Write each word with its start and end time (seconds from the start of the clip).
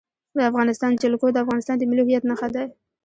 د 0.37 0.39
افغانستان 0.49 0.91
جلکو 1.01 1.27
د 1.31 1.37
افغانستان 1.43 1.75
د 1.77 1.83
ملي 1.89 2.03
هویت 2.05 2.23
نښه 2.29 2.47
ده. 2.55 2.63